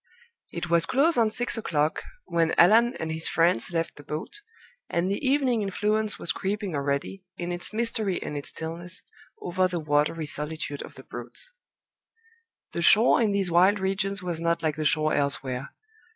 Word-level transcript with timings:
It 0.51 0.67
was 0.67 0.87
close 0.87 1.15
on 1.15 1.29
six 1.29 1.59
o'clock 1.59 2.01
when 2.25 2.55
Allan 2.57 2.95
and 2.95 3.11
his 3.11 3.27
friends 3.29 3.71
left 3.71 3.97
the 3.97 4.03
boat, 4.03 4.41
and 4.89 5.11
the 5.11 5.23
evening 5.23 5.61
influence 5.61 6.17
was 6.17 6.31
creeping 6.31 6.73
already, 6.73 7.23
in 7.37 7.51
its 7.51 7.71
mystery 7.71 8.19
and 8.19 8.35
its 8.35 8.49
stillness, 8.49 9.03
over 9.43 9.67
the 9.67 9.79
watery 9.79 10.25
solitude 10.25 10.81
of 10.81 10.95
the 10.95 11.03
Broads. 11.03 11.53
The 12.71 12.81
shore 12.81 13.21
in 13.21 13.31
these 13.31 13.51
wild 13.51 13.77
regions 13.79 14.23
was 14.23 14.41
not 14.41 14.63
like 14.63 14.75
the 14.75 14.85
shore 14.85 15.13
elsewhere. 15.13 15.69